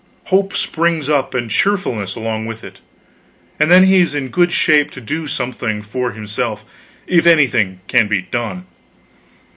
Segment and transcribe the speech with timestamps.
[0.29, 2.79] Hope springs up, and cheerfulness along with it,
[3.59, 6.65] and then he is in good shape to do something for himself,
[7.05, 8.65] if anything can be done.